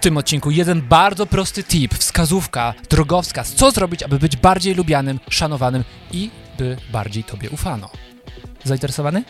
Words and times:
W 0.00 0.02
tym 0.02 0.16
odcinku 0.16 0.50
jeden 0.50 0.82
bardzo 0.82 1.26
prosty 1.26 1.64
tip, 1.64 1.94
wskazówka, 1.94 2.74
drogowskaz, 2.90 3.52
co 3.52 3.70
zrobić, 3.70 4.02
aby 4.02 4.18
być 4.18 4.36
bardziej 4.36 4.74
lubianym, 4.74 5.20
szanowanym 5.30 5.84
i 6.12 6.30
by 6.58 6.76
bardziej 6.92 7.24
tobie 7.24 7.50
ufano. 7.50 7.90
Zainteresowany? 8.64 9.24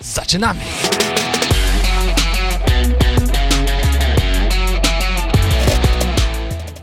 Zaczynamy! 0.00 0.60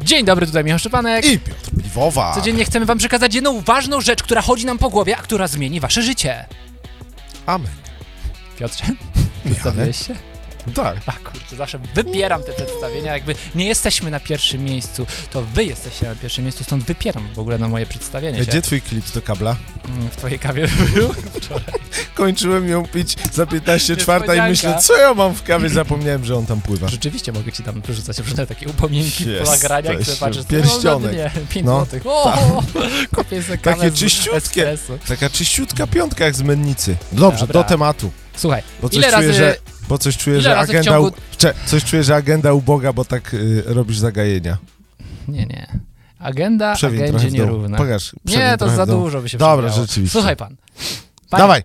Dzień 0.02 0.26
dobry, 0.26 0.46
tutaj 0.46 0.64
Michał 0.64 0.80
Szczepanek. 0.80 1.26
I 1.26 1.40
Piotr 1.40 1.72
Piwowa. 1.84 2.36
Codziennie 2.36 2.66
chcemy 2.66 2.86
wam 2.86 2.98
przekazać 2.98 3.36
jedną 3.36 3.62
ważną 3.62 4.02
rzecz, 4.02 4.24
która 4.24 4.42
chodzi 4.42 4.66
nam 4.66 4.78
po 4.78 4.90
głowie, 4.90 5.18
a 5.18 5.22
która 5.22 5.48
zmieni 5.48 5.80
wasze 5.80 6.04
życie. 6.04 6.46
Amen. 7.46 7.72
Piotrze, 8.60 8.84
przedstawiłeś 9.46 10.08
się? 10.08 10.16
Tak. 10.76 10.98
A 11.06 11.12
kurczę, 11.12 11.56
zawsze 11.56 11.80
wybieram 11.96 12.44
te 12.44 12.54
przedstawienia, 12.54 13.14
jakby 13.14 13.36
nie 13.56 13.66
jesteśmy 13.66 14.12
na 14.12 14.20
pierwszym 14.20 14.64
miejscu, 14.64 15.06
to 15.32 15.42
wy 15.42 15.66
jesteście 15.66 16.08
na 16.08 16.16
pierwszym 16.16 16.44
miejscu, 16.44 16.64
stąd 16.64 16.84
wypieram 16.84 17.28
w 17.36 17.40
ogóle 17.40 17.58
na 17.58 17.68
moje 17.68 17.86
przedstawienie 17.86 18.40
się. 18.40 18.46
Gdzie 18.46 18.62
twój 18.62 18.82
klips 18.82 19.12
do 19.12 19.22
kabla? 19.22 19.56
Mm, 19.86 20.10
W 20.10 20.16
twojej 20.16 20.40
kawie 20.40 20.68
był 20.96 21.14
wczoraj. 21.14 21.64
Kończyłem 22.16 22.70
ją 22.70 22.88
pić 22.88 23.16
za 23.34 23.46
15 23.46 23.96
czwarta 23.98 24.36
i 24.36 24.38
Niespodzianka. 24.42 24.78
myślę, 24.78 24.82
co 24.96 24.98
ja 25.02 25.14
mam 25.14 25.36
w 25.36 25.44
kawie? 25.44 25.70
Zapomniałem, 25.70 26.26
że 26.26 26.36
on 26.36 26.46
tam 26.46 26.62
pływa. 26.62 26.88
Rzeczywiście 26.88 27.32
mogę 27.32 27.52
ci 27.52 27.64
tam 27.64 27.82
wyrzucać 27.82 28.18
różne 28.20 28.48
takie 28.48 28.68
upominki 28.68 29.24
po 29.24 29.30
Jesteś, 29.30 29.50
nagraniach, 29.62 29.98
które 30.02 30.18
patrzysz, 30.18 30.46
pierścionek. 30.46 31.12
no, 31.36 31.42
5 31.50 31.66
No, 31.66 31.76
złotych, 31.76 32.04
o, 32.06 32.64
kupię 33.16 33.44
sobie 33.44 33.58
kawę 33.58 33.78
Takie 33.78 33.92
z 33.92 34.00
czyściutkie. 34.00 34.70
espresso. 34.72 35.04
Taka 35.08 35.30
czyściutka 35.30 35.88
piątka 35.88 36.26
jak 36.26 36.36
z 36.36 36.42
mennicy. 36.42 36.96
Dobrze, 37.12 37.48
Dobra. 37.48 37.64
do 37.64 37.70
tematu. 37.70 38.12
Słuchaj, 38.36 38.64
Bo 38.82 38.90
coś 38.90 38.98
ile 38.98 39.08
czuję, 39.08 39.28
razy... 39.28 39.34
że, 39.34 39.56
bo 39.90 39.98
coś 39.98 40.18
czuję, 40.18 40.36
ile 40.36 40.44
że 40.44 40.58
agenda... 40.58 40.92
ciągu- 40.92 41.08
U... 41.08 41.38
Cze, 41.38 41.54
coś 41.66 41.84
czuję, 41.84 42.04
że 42.04 42.16
agenda 42.16 42.54
uboga, 42.54 42.94
bo 42.94 43.06
tak 43.06 43.34
y, 43.34 43.64
robisz 43.66 43.98
zagajenia. 43.98 44.58
Nie, 45.28 45.46
nie. 45.46 45.68
Agenda 46.20 46.76
Przewiń 46.76 47.04
agendzie 47.04 47.32
nierówna. 47.32 47.78
Pokaż. 47.78 48.16
Nie, 48.26 48.56
to 48.60 48.70
za 48.70 48.86
dużo 48.86 49.22
by 49.22 49.30
się 49.30 49.38
Dobra, 49.38 49.58
przewijało. 49.68 49.88
rzeczywiście. 49.88 50.12
Słuchaj 50.20 50.36
pan. 50.36 50.56
Panie, 51.30 51.42
Dawaj. 51.42 51.62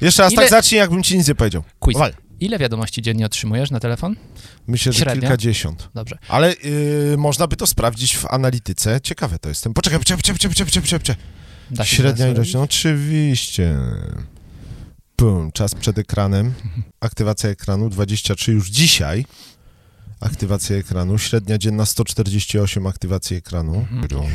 Jeszcze 0.00 0.22
raz 0.22 0.32
Ile- 0.32 0.42
tak 0.42 0.50
zacznij, 0.50 0.78
jakbym 0.78 1.02
ci 1.02 1.18
nic 1.18 1.28
nie 1.28 1.34
powiedział. 1.34 1.62
Quiz. 1.78 1.94
Dawaj. 1.94 2.12
Ile 2.40 2.58
wiadomości 2.58 3.02
dziennie 3.02 3.26
otrzymujesz 3.26 3.70
na 3.70 3.80
telefon? 3.80 4.16
Myślę, 4.66 4.92
że 4.92 4.98
Średnio? 4.98 5.20
kilkadziesiąt. 5.20 5.88
Dobrze. 5.94 6.18
Ale 6.28 6.54
y, 6.64 7.14
można 7.18 7.46
by 7.46 7.56
to 7.56 7.66
sprawdzić 7.66 8.16
w 8.16 8.26
analityce. 8.26 9.00
Ciekawe 9.02 9.38
to 9.38 9.48
jestem. 9.48 9.74
Poczekaj, 9.74 9.98
poczekaj, 9.98 10.22
poczekaj, 10.22 10.48
poczekaj, 10.50 10.66
poczekaj, 10.82 10.98
poczekaj. 11.00 11.86
Się 11.86 11.96
Średnia 11.96 12.28
ilość, 12.28 12.54
no 12.54 12.62
oczywiście. 12.62 13.76
Pum, 15.20 15.52
czas 15.52 15.74
przed 15.74 15.98
ekranem. 15.98 16.54
Aktywacja 17.00 17.50
ekranu 17.50 17.90
23 17.90 18.52
już 18.52 18.70
dzisiaj. 18.70 19.24
Aktywacja 20.20 20.76
ekranu. 20.76 21.18
Średnia 21.18 21.58
dzienna 21.58 21.86
148 21.86 22.86
aktywacji 22.86 23.36
ekranu. 23.36 23.86
Dun, 24.08 24.26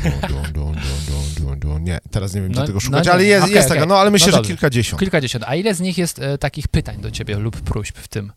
dun, 1.38 1.58
dun. 1.58 1.84
Nie, 1.84 1.98
teraz 2.10 2.34
nie 2.34 2.40
wiem, 2.42 2.52
No- 2.52 2.60
tego 2.60 2.72
no 2.74 2.80
szukać, 2.80 3.06
nie. 3.06 3.12
ale 3.12 3.24
jest, 3.24 3.42
Okej, 3.44 3.54
jest 3.54 3.66
okej. 3.68 3.78
taka, 3.78 3.88
no 3.88 3.98
ale 3.98 4.10
myślę, 4.10 4.32
No 4.32 4.38
że 4.38 4.44
kilkadziesiąt. 4.44 5.00
Kilkadziesiąt. 5.00 5.44
A 5.48 5.54
ile 5.54 5.74
z 5.74 5.80
nich 5.80 5.98
jest 5.98 6.18
e, 6.18 6.38
takich 6.38 6.68
pytań 6.68 7.00
do 7.00 7.10
ciebie 7.10 7.38
lub 7.38 7.60
próśb 7.60 7.98
w 7.98 8.08
tym? 8.08 8.32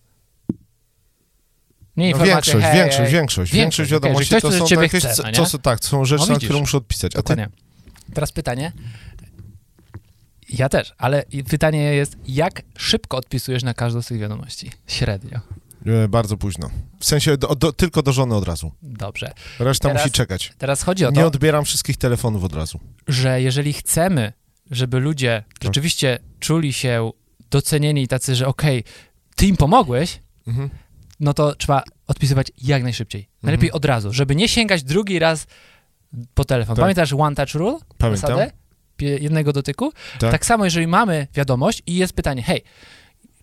Nie 1.98 2.12
No 2.12 2.26
większość, 2.26 2.66
hej, 2.66 2.76
większość, 2.76 2.98
hej. 3.02 3.12
większość, 3.12 3.54
Większość, 3.54 3.92
wiadomości 3.92 4.30
ktoś 4.30 4.42
to 4.42 4.50
coś 4.50 4.70
są 4.70 4.76
takie, 4.76 5.00
chce, 5.00 5.24
no 5.24 5.32
to, 5.32 5.46
są, 5.46 5.58
tak, 5.58 5.80
to 5.80 5.88
są 5.88 6.06
rzeczy, 6.06 6.26
No 6.28 6.34
na 6.34 6.40
które 6.40 6.60
muszę 6.60 6.78
odpisać. 6.78 7.16
A 7.16 7.22
ty? 7.22 7.22
Dokładnie. 7.22 7.50
Teraz 8.14 8.32
pytanie. 8.32 8.72
Ja 10.50 10.70
też, 10.70 10.94
ale 10.98 11.24
pytanie 11.50 11.84
jest, 11.84 12.18
jak 12.28 12.62
szybko 12.78 13.18
odpisujesz 13.18 13.64
na 13.64 13.74
każdą 13.74 14.02
z 14.02 14.08
tych 14.08 14.20
wiadomości? 14.20 14.72
Średnio. 14.88 15.40
E, 15.86 16.08
Bardzo 16.08 16.38
późno. 16.38 16.70
W 17.00 17.06
sensie 17.06 17.38
do, 17.38 17.56
do, 17.56 17.74
tylko 17.74 18.02
do 18.04 18.12
żony 18.14 18.36
od 18.36 18.48
razu. 18.48 18.72
Dobrze. 18.82 19.32
Reszta 19.60 19.90
Teraz 19.90 20.04
musi 20.04 20.12
czekać. 20.12 20.54
Teraz 20.58 20.84
chodzi 20.84 21.06
o 21.06 21.10
Nie 21.12 21.22
to, 21.22 21.28
odbieram 21.28 21.66
wszystkich 21.66 21.98
telefonów 21.98 22.44
od 22.44 22.54
razu. 22.56 22.80
że 23.08 23.42
jeżeli 23.42 23.74
chcemy, 23.74 24.34
żeby 24.72 25.00
ludzie 25.00 25.44
Tak. 25.54 25.64
rzeczywiście 25.64 26.20
czuli 26.40 26.74
się 26.74 27.12
docenieni 27.52 28.04
i 28.04 28.08
tacy, 28.08 28.36
że 28.36 28.48
okej, 28.48 28.84
ty 29.36 29.46
im 29.48 29.58
pomogłeś, 29.58 30.20
Mhm. 30.48 30.70
no 31.20 31.34
to 31.34 31.56
trzeba 31.56 31.84
odpisywać 32.08 32.48
jak 32.62 32.84
najszybciej. 32.84 33.30
Najlepiej 33.44 33.72
od 33.72 33.86
razu, 33.86 34.14
żeby 34.14 34.36
nie 34.36 34.48
sięgać 34.50 34.84
drugi 34.84 35.20
raz 35.20 35.48
po 36.34 36.46
telefon. 36.46 36.76
Tak. 36.76 36.84
Pamiętasz 36.84 37.14
One 37.14 37.36
Touch 37.36 37.54
Rule? 37.54 37.78
Pamiętam. 37.98 38.22
Zasadę? 38.30 38.52
Jednego 39.02 39.54
dotyku? 39.54 39.94
Tak. 40.20 40.32
Tak 40.32 40.46
samo, 40.46 40.66
jeżeli 40.66 40.88
mamy 40.88 41.28
wiadomość 41.34 41.84
i 41.88 41.96
jest 41.96 42.14
pytanie, 42.14 42.44
hej, 42.44 42.62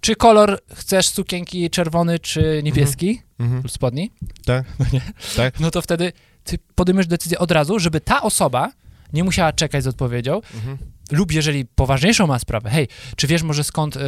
czy 0.01 0.17
kolor 0.17 0.61
chcesz 0.75 1.09
sukienki 1.09 1.71
czerwony 1.71 2.19
czy 2.19 2.61
niebieski 2.65 3.23
Mhm. 3.39 3.63
lub 3.63 3.73
spodni? 3.73 4.11
Tak. 4.45 4.65
No 4.79 4.87
nie? 4.93 5.01
Tak. 5.37 5.61
No 5.61 5.71
to 5.71 5.83
wtedy 5.83 6.13
ty 6.45 6.59
podejmiesz 6.75 7.07
decyzję 7.07 7.39
od 7.39 7.51
razu, 7.51 7.79
żeby 7.79 8.01
ta 8.01 8.23
osoba 8.23 8.73
nie 9.13 9.25
musiała 9.25 9.53
czekać 9.53 9.85
z 9.85 9.87
odpowiedzią, 9.87 10.35
Mhm. 10.55 10.79
lub 11.13 11.33
jeżeli 11.33 11.65
poważniejszą 11.65 12.27
ma 12.27 12.39
sprawę, 12.39 12.71
hej, 12.71 12.89
czy 13.17 13.27
wiesz 13.27 13.43
może 13.43 13.65
skąd 13.65 13.97
y, 13.97 14.01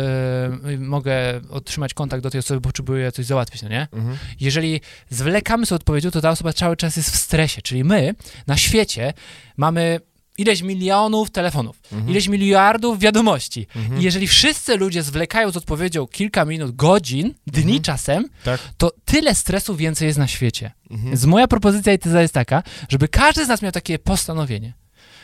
mogę 0.79 1.15
otrzymać 1.51 1.95
kontakt 1.95 2.23
do 2.23 2.31
tej 2.31 2.39
osoby, 2.39 2.61
bo 2.61 2.69
potrzebuję 2.69 3.13
coś 3.13 3.27
załatwić, 3.27 3.63
no 3.63 3.69
nie? 3.69 3.89
Mhm. 3.93 4.19
Jeżeli 4.41 4.81
zwlekamy 5.11 5.67
z 5.67 5.73
odpowiedzią, 5.73 6.11
to 6.11 6.21
ta 6.21 6.31
osoba 6.31 6.53
cały 6.53 6.77
czas 6.77 6.97
jest 6.97 7.11
w 7.11 7.17
stresie, 7.17 7.63
czyli 7.63 7.85
my 7.85 8.15
na 8.47 8.57
świecie 8.57 9.13
mamy 9.57 10.01
ileś 10.39 10.63
milionów 10.63 11.31
telefonów, 11.31 11.81
Mhm. 11.93 12.11
ileś 12.11 12.29
miliardów 12.29 12.99
wiadomości. 12.99 13.67
Mhm. 13.77 14.01
I 14.01 14.05
jeżeli 14.05 14.27
wszyscy 14.29 14.77
ludzie 14.77 15.03
zwlekają 15.03 15.51
z 15.51 15.57
odpowiedzią 15.57 16.07
kilka 16.07 16.45
minut, 16.45 16.77
godzin, 16.77 17.35
dni 17.47 17.63
Mhm. 17.63 17.83
czasem, 17.83 18.29
Tak. 18.45 18.61
to 18.77 18.93
tyle 19.05 19.35
stresu 19.35 19.77
więcej 19.77 20.07
jest 20.07 20.19
na 20.19 20.27
świecie. 20.27 20.73
Mhm. 20.91 21.11
Więc 21.11 21.25
moja 21.25 21.49
propozycja 21.49 21.93
i 21.93 21.99
teza 21.99 22.23
jest 22.23 22.35
taka, 22.35 22.63
żeby 22.89 23.09
każdy 23.09 23.45
z 23.45 23.49
nas 23.49 23.63
miał 23.63 23.73
takie 23.73 23.99
postanowienie, 23.99 24.73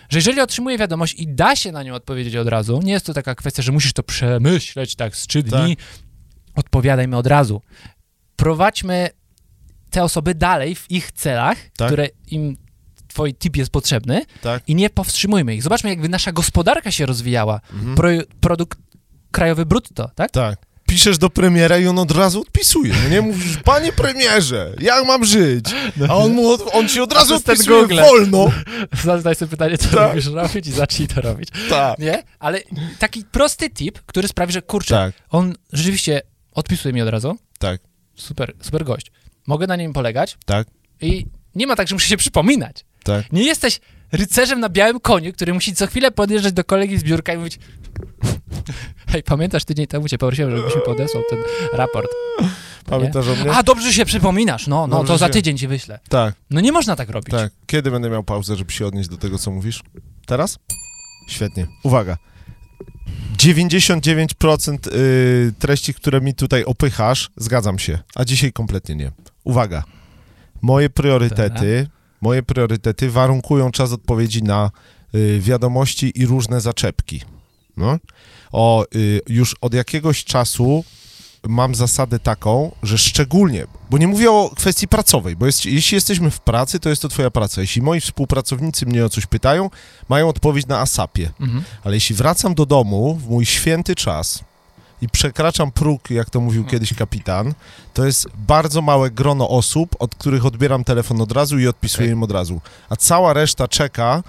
że 0.08 0.18
jeżeli 0.18 0.40
otrzymuje 0.40 0.78
wiadomość 0.78 1.14
i 1.14 1.28
da 1.28 1.56
się 1.56 1.72
na 1.72 1.82
nią 1.82 1.94
odpowiedzieć 1.94 2.36
od 2.36 2.48
razu, 2.48 2.80
nie 2.82 2.92
jest 2.92 3.06
to 3.06 3.14
taka 3.14 3.34
kwestia, 3.34 3.62
że 3.62 3.72
musisz 3.72 3.92
to 3.92 4.02
przemyśleć 4.02 4.94
tak 4.96 5.16
z 5.16 5.26
trzy 5.26 5.42
dni, 5.42 5.76
odpowiadajmy 6.54 7.16
od 7.16 7.26
razu. 7.26 7.62
Prowadźmy 8.36 9.08
te 9.90 10.02
osoby 10.04 10.34
dalej 10.34 10.74
w 10.74 10.90
ich 10.90 11.12
celach, 11.12 11.58
Tak. 11.76 11.88
które 11.88 12.08
im 12.30 12.56
twój 13.14 13.34
tip 13.34 13.56
jest 13.56 13.70
potrzebny 13.70 14.22
Tak. 14.42 14.62
i 14.66 14.74
nie 14.74 14.90
powstrzymujmy 14.90 15.54
ich. 15.54 15.62
Zobaczmy, 15.62 15.90
jakby 15.90 16.08
nasza 16.08 16.32
gospodarka 16.32 16.90
się 16.90 17.06
rozwijała. 17.06 17.60
Mhm. 17.72 17.94
Pro, 17.94 18.08
produkt 18.40 18.78
krajowy 19.30 19.66
brutto, 19.66 20.10
tak? 20.14 20.30
Tak. 20.30 20.58
Piszesz 20.88 21.18
do 21.18 21.30
premiera 21.30 21.78
i 21.78 21.86
on 21.86 21.98
od 21.98 22.10
razu 22.10 22.40
odpisuje. 22.40 22.94
No 23.04 23.08
nie 23.08 23.20
mówisz, 23.22 23.56
panie 23.56 23.92
premierze, 23.92 24.72
jak 24.80 25.06
mam 25.06 25.24
żyć? 25.24 25.64
A 26.08 26.16
on, 26.16 26.32
mu, 26.32 26.48
od- 26.48 26.62
on 26.72 26.88
ci 26.88 27.00
od 27.00 27.12
razu 27.12 27.34
odpisuje 27.34 27.80
Google. 27.80 27.96
wolno. 28.02 28.46
Zadaj 29.04 29.34
sobie 29.34 29.50
pytanie, 29.50 29.78
co 29.78 29.88
Tak. 29.88 30.08
lubisz 30.08 30.26
robić 30.26 30.66
i 30.66 30.72
zacznij 30.72 31.08
to 31.08 31.20
robić. 31.20 31.48
Tak. 31.70 31.98
Nie? 31.98 32.22
Ale 32.38 32.60
taki 32.98 33.24
prosty 33.24 33.70
tip, 33.70 33.98
który 34.06 34.28
sprawi, 34.28 34.52
że 34.52 34.62
kurczę, 34.62 34.94
Tak, 34.94 35.14
on 35.30 35.54
rzeczywiście 35.72 36.22
odpisuje 36.52 36.92
mi 36.94 37.02
od 37.02 37.08
razu. 37.08 37.38
tak, 37.58 37.80
Super, 38.16 38.52
super 38.60 38.84
gość. 38.84 39.12
Mogę 39.46 39.66
na 39.66 39.76
nim 39.76 39.92
polegać 39.92 40.36
tak, 40.46 40.66
i 41.00 41.26
nie 41.54 41.66
ma 41.66 41.76
tak, 41.76 41.88
że 41.88 41.94
muszę 41.94 42.08
się 42.08 42.16
przypominać. 42.16 42.84
Tak. 43.04 43.32
Nie 43.32 43.42
jesteś 43.44 43.80
rycerzem 44.12 44.60
na 44.60 44.68
białym 44.68 45.00
koniu, 45.00 45.32
który 45.32 45.54
musi 45.54 45.74
co 45.74 45.86
chwilę 45.86 46.10
podjeżdżać 46.10 46.52
do 46.52 46.64
kolegi 46.64 46.98
z 46.98 47.02
biurka 47.04 47.32
i 47.34 47.38
mówić 47.38 47.58
hej, 49.12 49.22
pamiętasz, 49.22 49.64
tydzień 49.64 49.86
temu 49.86 50.08
cię 50.08 50.18
poprosiłem, 50.18 50.56
żebyś 50.56 50.76
mi 50.76 50.82
podesłał 50.82 51.22
ten 51.30 51.38
raport. 51.72 52.08
Pamiętasz 52.86 53.28
o 53.28 53.34
mnie? 53.34 53.52
A, 53.52 53.62
dobrze, 53.62 53.92
się 53.92 54.04
przypominasz. 54.04 54.66
No, 54.66 54.86
no, 54.86 54.96
Dobrze 54.96 55.12
to 55.12 55.18
za 55.18 55.26
się- 55.26 55.32
tydzień 55.32 55.58
ci 55.58 55.68
wyślę. 55.68 55.98
Tak, 56.08 56.34
No 56.50 56.60
nie 56.60 56.72
można 56.72 56.96
tak 56.96 57.10
robić. 57.10 57.30
tak. 57.30 57.52
Kiedy 57.66 57.90
będę 57.90 58.10
miał 58.10 58.24
pauzę, 58.24 58.56
żeby 58.56 58.72
się 58.72 58.86
odnieść 58.86 59.08
do 59.08 59.16
tego, 59.16 59.38
co 59.38 59.50
mówisz? 59.50 59.82
Teraz? 60.26 60.58
Świetnie. 61.28 61.66
Uwaga. 61.82 62.16
99% 63.36 64.86
y, 64.92 65.52
treści, 65.58 65.94
które 65.94 66.20
mi 66.20 66.34
tutaj 66.34 66.64
opychasz, 66.64 67.30
zgadzam 67.36 67.78
się, 67.78 67.98
a 68.14 68.24
dzisiaj 68.24 68.52
kompletnie 68.52 68.94
nie. 68.94 69.12
Uwaga. 69.44 69.84
Moje 70.62 70.90
priorytety, 70.90 71.86
moje 72.24 72.42
priorytety 72.42 73.10
warunkują 73.10 73.70
czas 73.70 73.92
odpowiedzi 73.92 74.42
na 74.42 74.70
y, 75.14 75.40
wiadomości 75.40 76.12
i 76.14 76.26
różne 76.26 76.60
zaczepki. 76.60 77.20
No. 77.76 77.98
O, 78.52 78.86
y, 78.94 79.20
już 79.28 79.56
od 79.60 79.74
jakiegoś 79.74 80.24
czasu 80.24 80.84
mam 81.48 81.74
zasadę 81.74 82.18
taką, 82.18 82.72
że 82.82 82.98
szczególnie, 82.98 83.66
bo 83.90 83.98
nie 83.98 84.08
mówię 84.08 84.30
o 84.30 84.50
kwestii 84.56 84.88
pracowej, 84.88 85.36
bo 85.36 85.46
jest, 85.46 85.66
jeśli 85.66 85.94
jesteśmy 85.94 86.30
w 86.30 86.40
pracy, 86.40 86.80
to 86.80 86.88
jest 86.88 87.02
to 87.02 87.08
twoja 87.08 87.30
praca. 87.30 87.60
Jeśli 87.60 87.82
moi 87.82 88.00
współpracownicy 88.00 88.86
mnie 88.86 89.04
o 89.04 89.08
coś 89.08 89.26
pytają, 89.26 89.70
mają 90.08 90.28
odpowiedź 90.28 90.66
na 90.66 90.80
ASAPie. 90.80 91.30
Mhm. 91.40 91.64
Ale 91.84 91.94
jeśli 91.94 92.16
wracam 92.16 92.54
do 92.54 92.66
domu 92.66 93.14
w 93.14 93.28
mój 93.28 93.46
święty 93.46 93.94
czas 93.94 94.44
i 95.04 95.08
przekraczam 95.08 95.72
próg, 95.72 96.10
jak 96.10 96.30
to 96.30 96.40
mówił 96.40 96.64
kiedyś 96.64 96.94
kapitan, 96.94 97.54
to 97.94 98.06
jest 98.06 98.26
bardzo 98.48 98.82
małe 98.82 99.10
grono 99.10 99.48
osób, 99.48 99.96
od 99.98 100.14
których 100.14 100.46
odbieram 100.46 100.84
telefon 100.84 101.20
od 101.20 101.32
razu 101.32 101.58
i 101.58 101.66
odpisuję 101.66 102.06
Okej. 102.08 102.12
im 102.12 102.22
od 102.22 102.30
razu. 102.30 102.60
A 102.88 102.96
cała 102.96 103.32
reszta 103.32 103.68
czeka, 103.68 104.22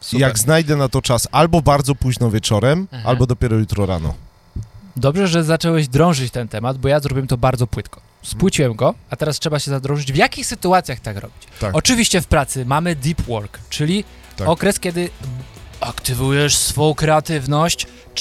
Super. 0.00 0.20
jak 0.20 0.38
znajdę 0.38 0.76
na 0.76 0.88
to 0.88 1.02
czas 1.02 1.28
albo 1.32 1.62
bardzo 1.62 1.94
późno 1.94 2.30
wieczorem, 2.30 2.88
Aha. 2.92 3.02
albo 3.08 3.26
dopiero 3.26 3.56
jutro 3.56 3.86
rano. 3.86 4.14
Dobrze, 4.96 5.28
że 5.28 5.44
zacząłeś 5.44 5.88
drążyć 5.88 6.32
ten 6.32 6.48
temat, 6.48 6.78
bo 6.78 6.88
ja 6.88 7.00
zrobiłem 7.00 7.26
to 7.26 7.36
bardzo 7.36 7.66
płytko. 7.66 8.00
spłuciłem 8.22 8.74
go, 8.74 8.94
a 9.10 9.16
teraz 9.16 9.38
trzeba 9.38 9.58
się 9.58 9.70
zadrożyć, 9.70 10.12
w 10.12 10.16
jakich 10.16 10.46
sytuacjach 10.46 11.00
tak 11.00 11.16
robić. 11.16 11.42
Tak. 11.60 11.74
Oczywiście 11.74 12.20
w 12.20 12.26
pracy 12.26 12.64
mamy 12.66 12.96
deep 12.96 13.20
work, 13.22 13.58
czyli 13.70 14.04
Tak. 14.36 14.48
okres, 14.48 14.80
kiedy 14.80 15.10
aktywujesz 15.80 16.56
swą 16.56 16.94
kreatywność, 16.94 17.84
Mhm. 17.84 18.12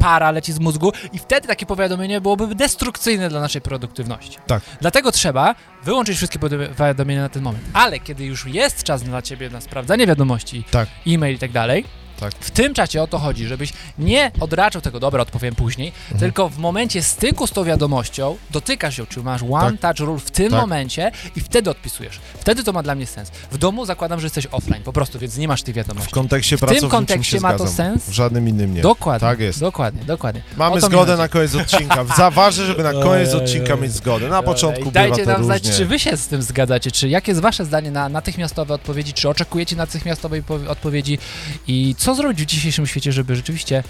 Para 0.00 0.30
leci 0.30 0.52
z 0.52 0.60
mózgu 0.60 0.92
i 1.12 1.18
wtedy 1.18 1.48
takie 1.48 1.66
powiadomienie 1.66 2.20
byłoby 2.20 2.54
destrukcyjne 2.54 3.28
dla 3.28 3.40
naszej 3.40 3.60
produktywności. 3.62 4.38
Tak. 4.46 4.62
Dlatego 4.80 5.12
trzeba 5.12 5.54
wyłączyć 5.84 6.16
wszystkie 6.16 6.38
powiadomienia 6.76 7.22
na 7.22 7.28
ten 7.28 7.42
moment. 7.42 7.64
Ale 7.72 8.00
kiedy 8.00 8.24
już 8.24 8.46
jest 8.46 8.82
czas 8.82 9.02
dla 9.02 9.22
ciebie 9.22 9.50
na 9.50 9.60
sprawdzanie 9.60 10.06
wiadomości, 10.06 10.64
Tak. 10.70 10.88
e-mail 11.06 11.36
i 11.36 11.38
tak 11.38 11.52
dalej, 11.52 11.84
Tak. 12.20 12.32
w 12.40 12.50
tym 12.50 12.74
czasie 12.74 13.02
o 13.02 13.06
to 13.06 13.18
chodzi, 13.18 13.46
żebyś 13.46 13.72
nie 13.98 14.32
odraczał 14.40 14.82
tego, 14.82 15.00
dobra, 15.00 15.22
odpowiem 15.22 15.54
później, 15.54 15.88
Mhm. 15.88 16.18
tylko 16.20 16.48
w 16.48 16.58
momencie 16.58 17.02
styku 17.02 17.46
z 17.46 17.50
tą 17.50 17.64
wiadomością 17.64 18.36
dotykasz 18.50 18.98
ją, 18.98 19.06
czy 19.06 19.22
masz 19.22 19.42
one 19.50 19.78
touch 19.78 19.98
rule 20.00 20.18
w 20.20 20.30
tym 20.30 20.50
Tak. 20.50 20.60
momencie 20.60 21.12
i 21.36 21.40
wtedy 21.40 21.70
odpisujesz. 21.70 22.20
Wtedy 22.40 22.64
to 22.64 22.72
ma 22.72 22.82
dla 22.82 22.94
mnie 22.94 23.06
sens. 23.06 23.30
W 23.50 23.58
domu 23.58 23.86
zakładam, 23.86 24.20
że 24.20 24.26
jesteś 24.26 24.46
offline 24.52 24.82
po 24.82 24.92
prostu, 24.92 25.18
więc 25.18 25.36
nie 25.36 25.48
masz 25.48 25.62
tych 25.62 25.74
W 25.74 25.76
wiadomości. 25.76 26.10
kontekście 26.10 26.56
W 26.56 26.60
tym 26.60 26.88
kontekście 26.88 27.40
ma 27.40 27.52
to 27.52 27.58
zgadzam. 27.58 27.76
sens? 27.76 28.04
W 28.08 28.12
żadnym 28.12 28.48
innym 28.48 28.74
nie. 28.74 28.80
Dokładnie. 28.82 29.28
Tak 29.28 29.40
jest. 29.40 29.60
Dokładnie, 29.60 30.04
dokładnie. 30.04 30.42
Mamy 30.56 30.80
zgodę 30.80 31.16
na 31.16 31.28
koniec 31.28 31.54
odcinka. 31.54 32.04
Za 32.16 32.30
ważne, 32.30 32.64
żeby 32.66 32.82
na 32.82 32.92
koniec 32.92 33.34
odcinka 33.42 33.76
mieć 33.76 33.92
zgodę. 33.92 34.28
Na 34.28 34.42
początku 34.42 34.90
Dajcie 34.90 35.26
nam 35.26 35.44
znać, 35.44 35.62
czy 35.62 35.86
wy 35.86 35.98
się 35.98 36.16
z 36.16 36.26
tym 36.26 36.42
zgadzacie, 36.42 36.90
czy 36.90 37.08
jakie 37.08 37.30
jest 37.32 37.40
wasze 37.42 37.64
zdanie 37.64 37.90
na 37.90 38.08
natychmiastowe 38.08 38.74
odpowiedzi, 38.74 39.12
czy 39.12 39.28
oczekujecie 39.28 39.76
natychmiastowej 39.76 40.42
powie- 40.42 40.68
odpowiedzi 40.68 41.18
i 41.66 41.94
co 41.98 42.09
zrobić 42.14 42.42
w 42.42 42.46
dzisiejszym 42.46 42.86
świecie, 42.86 43.12
żeby 43.12 43.36
rzeczywiście 43.36 43.84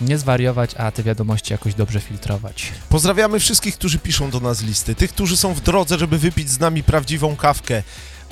nie 0.00 0.18
zwariować, 0.18 0.70
a 0.76 0.90
te 0.90 1.02
wiadomości 1.02 1.52
jakoś 1.52 1.74
dobrze 1.74 2.00
filtrować. 2.00 2.72
Pozdrawiamy 2.88 3.40
wszystkich, 3.40 3.74
którzy 3.74 3.98
piszą 3.98 4.30
do 4.30 4.40
nas 4.40 4.62
listy, 4.62 4.94
tych, 4.94 5.10
którzy 5.12 5.36
są 5.36 5.54
w 5.54 5.60
drodze, 5.60 5.98
żeby 5.98 6.18
wypić 6.18 6.50
z 6.50 6.60
nami 6.60 6.82
prawdziwą 6.82 7.36
kawkę. 7.36 7.82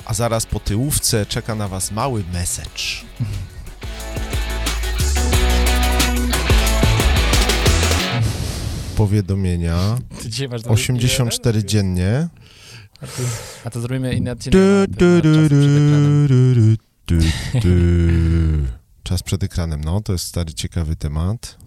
A 0.05 0.13
zaraz 0.13 0.45
po 0.45 0.59
tyłówce 0.59 1.25
czeka 1.25 1.55
na 1.55 1.67
was 1.67 1.91
mały 1.91 2.23
message. 2.33 2.83
Powiadomienia. 8.95 9.97
Ty 10.21 10.29
dzisiaj 10.29 10.49
masz 10.49 10.61
84 10.65 11.63
dziennie. 11.63 12.27
A 13.01 13.05
to, 13.07 13.21
a 13.65 13.69
to 13.69 13.81
zrobimy 13.81 14.13
inny 14.15 14.31
odcinek. 14.31 14.53
na- 14.53 14.61
na- 15.21 15.31
na. 17.11 17.17
Czas 19.05 19.23
przed 19.23 19.43
ekranem, 19.43 19.83
no, 19.83 20.01
to 20.01 20.11
jest 20.11 20.25
stary 20.25 20.53
ciekawy 20.53 20.95
temat. 20.95 21.57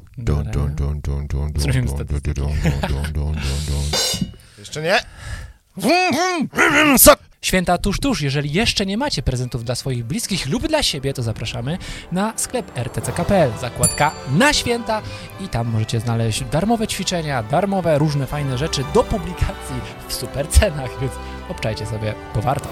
Jeszcze 4.58 4.82
nie? 4.82 4.98
Święta 7.42 7.78
tuż, 7.78 8.00
tuż. 8.00 8.20
Jeżeli 8.20 8.52
jeszcze 8.52 8.86
nie 8.86 8.96
macie 8.96 9.22
prezentów 9.22 9.64
dla 9.64 9.74
swoich 9.74 10.04
bliskich 10.04 10.46
lub 10.46 10.68
dla 10.68 10.82
siebie, 10.82 11.14
to 11.14 11.22
zapraszamy 11.22 11.78
na 12.12 12.32
sklep 12.36 12.78
rtck.pl, 12.78 13.52
zakładka 13.60 14.14
na 14.30 14.52
święta 14.52 15.02
i 15.40 15.48
tam 15.48 15.66
możecie 15.66 16.00
znaleźć 16.00 16.44
darmowe 16.52 16.88
ćwiczenia, 16.88 17.42
darmowe 17.42 17.98
różne 17.98 18.26
fajne 18.26 18.58
rzeczy 18.58 18.84
do 18.94 19.04
publikacji 19.04 19.76
w 20.08 20.14
super 20.14 20.48
cenach, 20.48 21.00
więc 21.00 21.12
obczajcie 21.48 21.86
sobie, 21.86 22.14
bo 22.34 22.42
warto. 22.42 22.68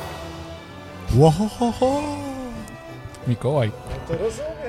Ło, 1.15 1.33
Mikołaj. 3.27 3.71
To 4.09 4.19
rozumiem. 4.19 4.66